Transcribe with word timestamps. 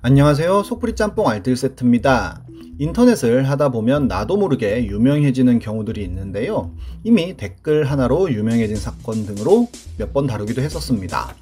안녕하세요. 0.00 0.62
속풀이 0.62 0.94
짬뽕 0.94 1.28
알뜰 1.28 1.56
세트입니다. 1.56 2.42
인터넷을 2.78 3.50
하다 3.50 3.70
보면 3.70 4.06
나도 4.06 4.36
모르게 4.36 4.86
유명해지는 4.86 5.58
경우들이 5.58 6.04
있는데요. 6.04 6.70
이미 7.02 7.36
댓글 7.36 7.84
하나로 7.84 8.30
유명해진 8.30 8.76
사건 8.76 9.26
등으로 9.26 9.68
몇 9.96 10.12
번 10.12 10.28
다루기도 10.28 10.62
했었습니다. 10.62 11.34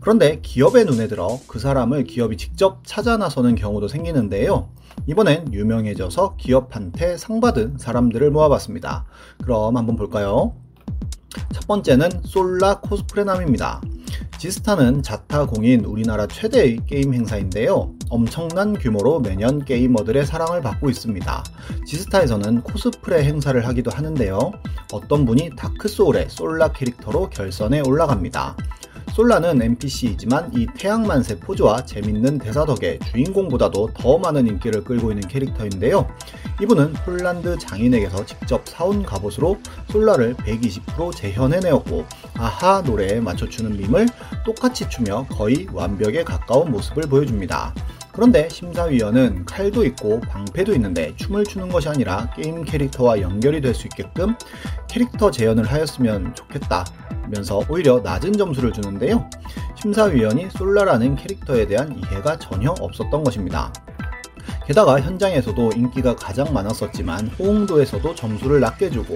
그런데 0.00 0.40
기업의 0.42 0.84
눈에 0.84 1.08
들어 1.08 1.38
그 1.46 1.58
사람을 1.58 2.04
기업이 2.04 2.36
직접 2.36 2.80
찾아 2.84 3.16
나서는 3.16 3.54
경우도 3.54 3.88
생기는데요. 3.88 4.68
이번엔 5.06 5.54
유명해져서 5.54 6.36
기업한테 6.36 7.16
상 7.16 7.40
받은 7.40 7.78
사람들을 7.78 8.30
모아봤습니다. 8.32 9.06
그럼 9.42 9.78
한번 9.78 9.96
볼까요? 9.96 10.54
첫 11.54 11.66
번째는 11.66 12.10
솔라 12.24 12.80
코스프레남입니다 12.80 13.80
지스타는 14.42 15.04
자타공인 15.04 15.84
우리나라 15.84 16.26
최대의 16.26 16.80
게임 16.88 17.14
행사인데요. 17.14 17.94
엄청난 18.10 18.72
규모로 18.76 19.20
매년 19.20 19.64
게이머들의 19.64 20.26
사랑을 20.26 20.60
받고 20.60 20.90
있습니다. 20.90 21.44
지스타에서는 21.86 22.62
코스프레 22.62 23.22
행사를 23.22 23.64
하기도 23.64 23.92
하는데요. 23.92 24.50
어떤 24.92 25.24
분이 25.26 25.50
다크소울의 25.56 26.26
솔라 26.28 26.72
캐릭터로 26.72 27.30
결선에 27.30 27.82
올라갑니다. 27.82 28.56
솔라는 29.12 29.60
NPC이지만 29.60 30.50
이 30.54 30.66
태양만세 30.74 31.38
포즈와 31.38 31.84
재밌는 31.84 32.38
대사 32.38 32.64
덕에 32.64 32.98
주인공보다도 33.10 33.90
더 33.94 34.18
많은 34.18 34.46
인기를 34.46 34.84
끌고 34.84 35.10
있는 35.10 35.28
캐릭터인데요. 35.28 36.08
이분은 36.62 36.94
폴란드 37.04 37.58
장인에게서 37.58 38.24
직접 38.24 38.66
사온 38.66 39.02
갑옷으로 39.02 39.58
솔라를 39.90 40.34
120% 40.36 41.14
재현해내었고 41.14 42.06
아하 42.38 42.80
노래에 42.80 43.20
맞춰주는 43.20 43.76
밈을 43.76 44.08
똑같이 44.46 44.88
추며 44.88 45.26
거의 45.30 45.66
완벽에 45.72 46.24
가까운 46.24 46.70
모습을 46.70 47.02
보여줍니다. 47.02 47.74
그런데 48.12 48.48
심사위원은 48.50 49.46
칼도 49.46 49.84
있고 49.86 50.20
방패도 50.20 50.74
있는데 50.74 51.14
춤을 51.16 51.44
추는 51.44 51.70
것이 51.70 51.88
아니라 51.88 52.30
게임 52.36 52.62
캐릭터와 52.62 53.20
연결이 53.20 53.60
될 53.60 53.74
수 53.74 53.86
있게끔 53.86 54.36
캐릭터 54.86 55.30
재현을 55.30 55.64
하였으면 55.64 56.34
좋겠다 56.34 56.84
면서 57.32 57.62
오히려 57.68 57.98
낮은 58.00 58.34
점수를 58.34 58.72
주는데요. 58.72 59.28
심사위원이 59.80 60.50
솔라라는 60.50 61.16
캐릭터에 61.16 61.66
대한 61.66 61.98
이해가 61.98 62.38
전혀 62.38 62.70
없었던 62.78 63.24
것입니다. 63.24 63.72
게다가 64.66 65.00
현장에서도 65.00 65.72
인기가 65.74 66.14
가장 66.14 66.52
많았었지만 66.52 67.28
호응도에서도 67.38 68.14
점수를 68.14 68.60
낮게 68.60 68.90
주고 68.90 69.14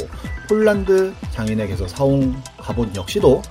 폴란드 0.49 1.13
장인에게서 1.31 1.87
사온 1.87 2.35
갑옷 2.59 2.97
역시도 2.97 3.43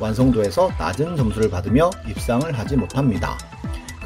완성도에서 0.00 0.70
낮은 0.78 1.16
점수를 1.16 1.48
받으며 1.48 1.90
입상을 2.06 2.52
하지 2.58 2.76
못합니다. 2.76 3.38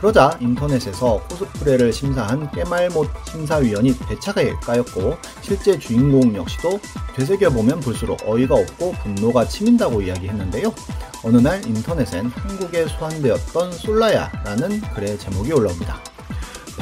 그러자 0.02 0.36
인터넷에서 0.40 1.22
코스프레를 1.28 1.92
심사한 1.92 2.50
깨말못 2.50 3.08
심사위원이 3.24 3.96
대차게 4.00 4.54
까였고 4.54 5.16
실제 5.42 5.78
주인공 5.78 6.34
역시도 6.34 6.80
되새겨보면 7.14 7.78
볼수록 7.78 8.18
어이가 8.26 8.52
없고 8.52 8.94
분노가 9.00 9.46
치민다고 9.46 10.02
이야기했는데요. 10.02 10.74
어느 11.22 11.36
날 11.36 11.64
인터넷엔 11.64 12.26
한국에 12.26 12.88
소환되었던 12.88 13.70
솔라야라는 13.70 14.80
글의 14.80 15.20
제목이 15.20 15.52
올라옵니다. 15.52 16.11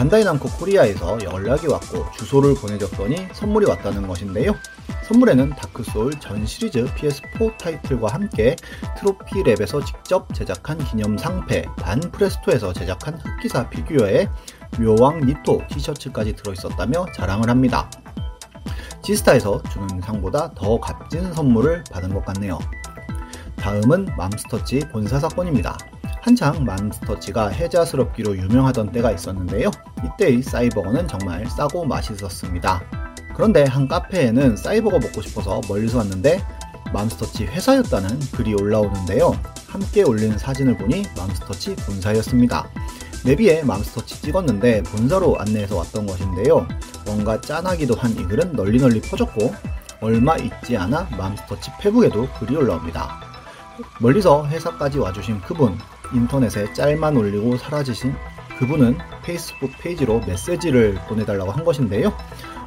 반다이 0.00 0.24
남코 0.24 0.48
코리아에서 0.48 1.18
연락이 1.24 1.66
왔고 1.66 2.10
주소를 2.12 2.54
보내줬더니 2.54 3.28
선물이 3.34 3.66
왔다는 3.66 4.08
것인데요. 4.08 4.54
선물에는 5.06 5.50
다크소울 5.50 6.18
전 6.18 6.46
시리즈 6.46 6.86
PS4 6.94 7.58
타이틀과 7.58 8.08
함께 8.08 8.56
트로피랩에서 8.96 9.84
직접 9.84 10.32
제작한 10.32 10.78
기념 10.78 11.18
상패, 11.18 11.66
반 11.76 12.00
프레스토에서 12.00 12.72
제작한 12.72 13.20
흑기사 13.20 13.68
피규어에 13.68 14.26
묘왕 14.78 15.26
니토 15.26 15.60
티셔츠까지 15.68 16.34
들어있었다며 16.34 17.04
자랑을 17.14 17.50
합니다. 17.50 17.90
지스타에서 19.02 19.62
주는 19.64 20.00
상보다 20.00 20.54
더 20.54 20.80
값진 20.80 21.34
선물을 21.34 21.84
받은 21.92 22.14
것 22.14 22.24
같네요. 22.24 22.58
다음은 23.56 24.06
맘스터치 24.16 24.80
본사 24.92 25.20
사건입니다. 25.20 25.76
한창 26.22 26.64
맘스터치가 26.64 27.48
해자스럽기로 27.48 28.36
유명하던 28.36 28.92
때가 28.92 29.10
있었는데요. 29.10 29.70
이때의 30.04 30.42
사이버거는 30.42 31.08
정말 31.08 31.46
싸고 31.46 31.84
맛있었습니다. 31.84 32.82
그런데 33.34 33.64
한 33.64 33.88
카페에는 33.88 34.56
사이버거 34.56 34.98
먹고 34.98 35.22
싶어서 35.22 35.60
멀리서 35.68 35.98
왔는데 35.98 36.42
맘스터치 36.92 37.46
회사였다는 37.46 38.18
글이 38.32 38.54
올라오는데요. 38.54 39.32
함께 39.68 40.02
올린 40.02 40.36
사진을 40.36 40.76
보니 40.76 41.04
맘스터치 41.16 41.76
본사였습니다. 41.76 42.68
내비에 43.24 43.62
맘스터치 43.62 44.22
찍었는데 44.22 44.82
본사로 44.84 45.38
안내해서 45.38 45.76
왔던 45.76 46.06
것인데요. 46.06 46.66
뭔가 47.06 47.40
짠하기도 47.40 47.94
한 47.94 48.10
이 48.12 48.24
글은 48.24 48.52
널리 48.54 48.78
널리 48.80 49.00
퍼졌고 49.00 49.54
얼마 50.00 50.36
있지 50.36 50.76
않아 50.76 51.08
맘스터치 51.16 51.70
페북에도 51.80 52.28
글이 52.38 52.56
올라옵니다. 52.56 53.20
멀리서 54.00 54.46
회사까지 54.48 54.98
와주신 54.98 55.40
그분, 55.42 55.78
인터넷에 56.12 56.72
짤만 56.72 57.16
올리고 57.16 57.56
사라지신 57.56 58.14
그분은 58.60 58.98
페이스북 59.22 59.72
페이지로 59.78 60.20
메시지를 60.26 60.94
보내달라고 61.08 61.50
한 61.50 61.64
것인데요. 61.64 62.12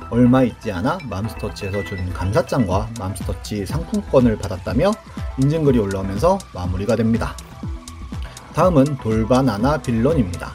얼마 0.10 0.42
있지 0.42 0.72
않아 0.72 0.98
맘스터치에서 1.08 1.84
준 1.84 2.12
감사장과 2.12 2.90
맘스터치 2.98 3.68
상품권을 3.68 4.40
받았다며 4.40 4.92
인증글이 5.38 5.78
올라오면서 5.78 6.40
마무리가 6.52 6.96
됩니다. 6.96 7.38
다음은 8.56 8.98
돌바나나 8.98 9.84
villain입니다. 9.84 10.54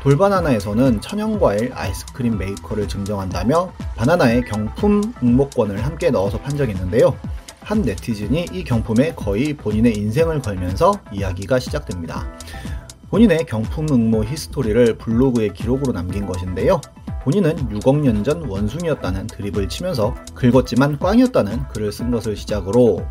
돌바나나에서는 0.00 1.02
천연과일 1.02 1.72
아이스크림 1.74 2.38
메이커를 2.38 2.88
증정한다며 2.88 3.74
바나나의 3.96 4.46
경품 4.46 5.02
응모권을 5.22 5.84
함께 5.84 6.10
넣어서 6.10 6.38
판 6.38 6.56
적이 6.56 6.72
있는데요. 6.72 7.14
한 7.60 7.82
네티즌이 7.82 8.46
이 8.52 8.64
경품에 8.64 9.14
거의 9.16 9.54
본인의 9.54 9.98
인생을 9.98 10.40
걸면서 10.40 10.94
이야기가 11.12 11.58
시작됩니다. 11.58 12.26
본인의 13.12 13.44
경품 13.44 13.86
응모 13.90 14.24
히스토리를 14.24 14.96
블로그에 14.96 15.48
기록으로 15.48 15.92
남긴 15.92 16.24
것인데요. 16.24 16.80
본인은 17.24 17.68
6억 17.68 18.00
년 18.00 18.24
전 18.24 18.48
원숭이였다는 18.48 19.26
드립을 19.26 19.68
치면서 19.68 20.14
긁었지만 20.34 20.98
꽝이었다는 20.98 21.68
글을 21.68 21.92
쓴 21.92 22.10
것을 22.10 22.36
시작으로 22.36 23.06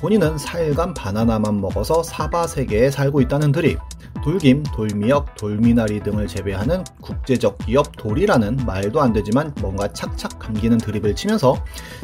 본인은 0.00 0.36
4일간 0.36 0.92
바나나만 0.92 1.60
먹어서 1.60 2.02
사바 2.02 2.48
세계에 2.48 2.90
살고 2.90 3.20
있다는 3.20 3.52
드립, 3.52 3.78
돌김, 4.22 4.62
돌미역, 4.62 5.36
돌미나리 5.36 6.02
등을 6.02 6.26
재배하는 6.26 6.84
국제적 7.00 7.58
기업 7.58 7.96
돌이라는 7.96 8.58
말도 8.66 9.00
안 9.00 9.12
되지만 9.12 9.54
뭔가 9.60 9.92
착착 9.92 10.38
감기는 10.38 10.78
드립을 10.78 11.14
치면서 11.14 11.56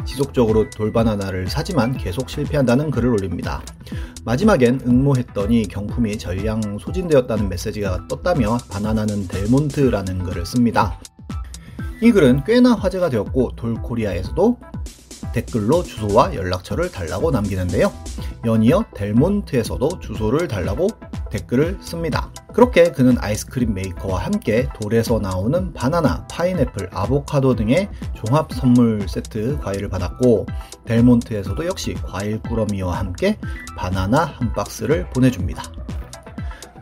지속적으로 0.05 0.71
돌바나나를 0.71 1.49
사지만 1.49 1.97
계속 1.97 2.31
실패한다는 2.31 2.91
글을 2.91 3.11
올립니다. 3.11 3.63
마지막엔 4.25 4.81
응모했더니 4.87 5.69
경품이 5.69 6.19
전량 6.19 6.79
소진되었다는 6.79 7.49
메시지가 7.49 8.09
떴다며 8.09 8.59
바나나는 8.71 9.29
델몬트라는 9.29 10.25
글을 10.25 10.47
씁니다. 10.47 10.99
이 12.01 12.11
글은 12.11 12.45
꽤나 12.45 12.75
화제가 12.75 13.11
되었고 13.11 13.57
돌코리아에서도 13.57 14.59
댓글로 15.33 15.83
주소와 15.83 16.35
연락처를 16.35 16.91
달라고 16.91 17.31
남기는데요. 17.31 17.93
연이어 18.45 18.85
델몬트에서도 18.95 20.01
주소를 20.01 20.49
달라고 20.49 20.89
댓글을 21.35 21.79
씁니다. 21.81 22.31
그렇게 22.53 22.93
그는 22.93 23.17
아이스크림 23.19 23.75
메이커와 23.75 24.21
함께 24.25 24.69
돌에서 24.81 25.19
나오는 25.19 25.73
바나나, 25.73 26.27
파인애플, 26.29 26.91
아보카도 26.93 27.57
등의 27.57 27.89
종합 28.15 28.53
선물 28.53 29.09
세트 29.09 29.59
과일을 29.59 29.89
받았고 29.89 30.47
델몬트에서도 30.85 31.67
역시 31.67 31.95
과일 31.95 32.41
꾸러미와 32.41 32.99
함께 32.99 33.37
바나나 33.77 34.25
한 34.25 34.53
박스를 34.53 35.11
보내줍니다. 35.11 35.65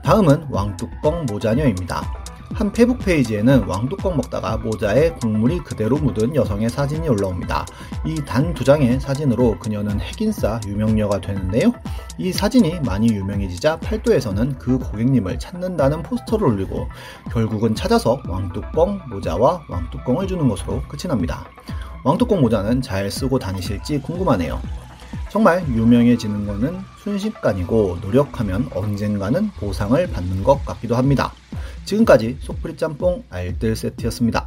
다음은 0.05 0.49
왕뚜껑 0.51 1.25
모자녀입니다. 1.27 2.22
한 2.55 2.71
페북 2.73 2.99
페이지에는 2.99 3.65
왕뚜껑 3.65 4.17
먹다가 4.17 4.59
모자에 4.59 5.13
국물이 5.15 5.61
그대로 5.61 5.97
묻은 5.97 6.35
여성의 6.35 6.69
사진이 6.71 7.09
올라옵니다. 7.09 7.67
이 8.05 8.15
단 8.27 8.53
두 8.55 8.65
장의 8.65 9.01
사진으로 9.01 9.59
그녀는 9.59 10.01
핵인싸 10.01 10.61
유명녀가 10.67 11.21
되는데요. 11.21 11.73
이 12.19 12.31
사진이 12.33 12.81
많이 12.81 13.09
유명해지자 13.09 13.79
팔도에서는 13.81 14.59
그 14.59 14.79
고객님을 14.79 15.39
찾는다는 15.39 16.03
포스터를 16.03 16.47
올리고 16.49 16.89
결국은 17.33 17.75
찾아서 17.75 18.21
왕뚜껑 18.29 19.01
모자와 19.09 19.63
왕뚜껑을 19.69 20.27
주는 20.27 20.47
것으로 20.49 20.83
끝이 20.89 21.09
납니다. 21.09 21.45
왕뚜껑 22.05 22.41
모자는 22.41 22.83
잘 22.83 23.11
쓰고 23.11 23.39
다니실지 23.39 24.01
궁금하네요. 24.03 24.61
정말 25.31 25.67
유명해지는 25.69 26.47
것은 26.47 26.81
순식간이고 26.99 27.99
노력하면 28.03 28.69
언젠가는 28.75 29.51
보상을 29.59 30.07
받는 30.11 30.45
것 30.45 30.65
같기도 30.67 30.97
합니다. 30.97 31.33
지금까지 31.85 32.39
속풀이 32.41 32.77
짬뽕 32.77 33.25
알뜰 33.31 33.77
세트였습니다. 33.77 34.47